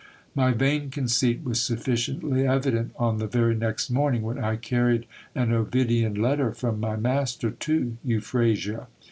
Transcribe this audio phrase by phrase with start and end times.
[0.33, 5.51] My vain conceit was sufficiently evident on the very next morning, when I carried an
[5.53, 8.87] Ovidian letter from my master to Euphrasia.